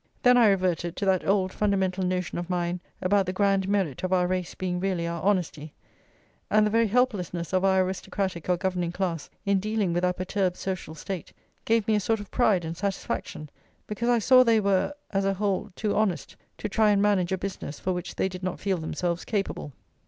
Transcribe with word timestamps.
Then 0.23 0.35
I 0.35 0.47
reverted 0.47 0.95
to 0.95 1.05
that 1.05 1.27
old 1.27 1.53
fundamental 1.53 2.03
notion 2.03 2.39
of 2.39 2.49
mine 2.49 2.79
about 3.03 3.27
the 3.27 3.33
grand 3.33 3.69
merit 3.69 4.01
of 4.01 4.11
our 4.11 4.25
race 4.25 4.55
being 4.55 4.79
really 4.79 5.05
our 5.05 5.21
honesty; 5.21 5.75
and 6.49 6.65
the 6.65 6.71
very 6.71 6.87
helplessness 6.87 7.53
of 7.53 7.63
our 7.63 7.81
aristocratic 7.83 8.49
or 8.49 8.57
governing 8.57 8.91
class 8.91 9.29
in 9.45 9.59
dealing 9.59 9.93
with 9.93 10.03
our 10.03 10.13
perturbed 10.13 10.57
social 10.57 10.95
state 10.95 11.33
gave 11.65 11.87
me 11.87 11.93
a 11.93 11.99
sort 11.99 12.19
of 12.19 12.31
pride 12.31 12.65
and 12.65 12.77
satisfaction, 12.77 13.51
because 13.85 14.09
I 14.09 14.17
saw 14.17 14.43
they 14.43 14.59
were, 14.59 14.91
as 15.11 15.23
a 15.23 15.35
whole, 15.35 15.69
too 15.75 15.95
honest 15.95 16.35
to 16.57 16.67
try 16.67 16.89
and 16.89 16.99
manage 16.99 17.31
a 17.31 17.37
business 17.37 17.79
for 17.79 17.93
which 17.93 18.15
they 18.15 18.27
did 18.27 18.41
not 18.41 18.59
feel 18.59 18.79
themselves 18.79 19.23
capable. 19.23 19.71